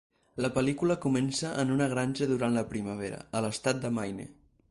La 0.43 0.49
pel·lícula 0.53 0.95
comença 1.03 1.51
en 1.65 1.73
una 1.75 1.89
granja 1.91 2.29
durant 2.33 2.57
la 2.59 2.65
primavera, 2.73 3.23
a 3.41 3.45
l'estat 3.47 3.85
de 3.85 3.93
Maine. 3.99 4.27